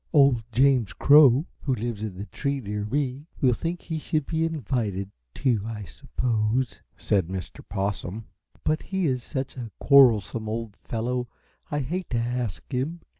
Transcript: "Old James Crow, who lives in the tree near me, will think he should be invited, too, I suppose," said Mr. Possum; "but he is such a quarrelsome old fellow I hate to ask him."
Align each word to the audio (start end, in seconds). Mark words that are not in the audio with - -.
"Old 0.13 0.41
James 0.51 0.93
Crow, 0.93 1.45
who 1.59 1.75
lives 1.75 2.03
in 2.03 2.17
the 2.17 2.25
tree 2.25 2.59
near 2.59 2.85
me, 2.85 3.27
will 3.39 3.53
think 3.53 3.83
he 3.83 3.99
should 3.99 4.25
be 4.25 4.43
invited, 4.43 5.11
too, 5.35 5.61
I 5.63 5.83
suppose," 5.83 6.81
said 6.97 7.27
Mr. 7.27 7.59
Possum; 7.69 8.25
"but 8.63 8.81
he 8.81 9.05
is 9.05 9.21
such 9.21 9.57
a 9.57 9.69
quarrelsome 9.79 10.49
old 10.49 10.75
fellow 10.77 11.27
I 11.69 11.81
hate 11.81 12.09
to 12.09 12.17
ask 12.17 12.63
him." 12.71 13.01